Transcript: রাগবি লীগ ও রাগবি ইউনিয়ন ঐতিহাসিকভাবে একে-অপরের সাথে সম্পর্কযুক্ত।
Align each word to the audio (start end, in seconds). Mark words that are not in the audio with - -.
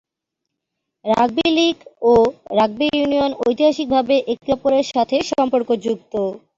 রাগবি 1.05 1.47
লীগ 1.57 1.77
ও 2.03 2.13
রাগবি 2.57 2.87
ইউনিয়ন 2.91 3.31
ঐতিহাসিকভাবে 3.41 4.15
একে-অপরের 4.33 4.85
সাথে 4.93 5.15
সম্পর্কযুক্ত। 5.31 6.13